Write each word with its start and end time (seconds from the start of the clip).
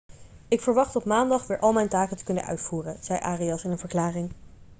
ik 0.47 0.61
verwacht 0.61 0.95
op 0.95 1.05
maandag 1.05 1.47
weer 1.47 1.59
al 1.59 1.71
mijn 1.73 1.87
taken 1.89 2.17
te 2.17 2.23
kunnen 2.23 2.43
uitvoeren' 2.45 2.97
zei 3.03 3.19
arias 3.19 3.63
in 3.63 3.71
een 3.71 3.77
verklaring 3.79 4.31